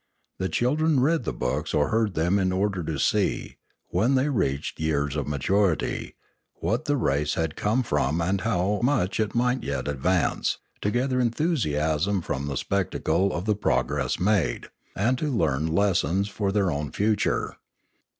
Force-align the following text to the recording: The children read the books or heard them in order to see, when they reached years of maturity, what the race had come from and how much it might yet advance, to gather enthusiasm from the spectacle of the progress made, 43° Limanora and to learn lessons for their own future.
The 0.39 0.49
children 0.49 0.99
read 0.99 1.25
the 1.25 1.31
books 1.31 1.75
or 1.75 1.89
heard 1.89 2.15
them 2.15 2.39
in 2.39 2.51
order 2.51 2.83
to 2.83 2.97
see, 2.97 3.57
when 3.89 4.15
they 4.15 4.29
reached 4.29 4.79
years 4.79 5.15
of 5.15 5.27
maturity, 5.27 6.15
what 6.55 6.85
the 6.85 6.97
race 6.97 7.35
had 7.35 7.55
come 7.55 7.83
from 7.83 8.19
and 8.19 8.41
how 8.41 8.79
much 8.81 9.19
it 9.19 9.35
might 9.35 9.61
yet 9.61 9.87
advance, 9.87 10.57
to 10.81 10.89
gather 10.89 11.19
enthusiasm 11.19 12.23
from 12.23 12.47
the 12.47 12.57
spectacle 12.57 13.31
of 13.31 13.45
the 13.45 13.53
progress 13.55 14.19
made, 14.19 14.63
43° 14.93 15.01
Limanora 15.01 15.07
and 15.09 15.17
to 15.19 15.29
learn 15.29 15.67
lessons 15.67 16.27
for 16.27 16.51
their 16.51 16.71
own 16.71 16.91
future. 16.91 17.57